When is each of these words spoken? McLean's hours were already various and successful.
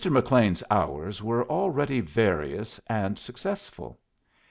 McLean's 0.03 0.63
hours 0.71 1.21
were 1.21 1.47
already 1.47 1.99
various 1.99 2.79
and 2.87 3.19
successful. 3.19 3.99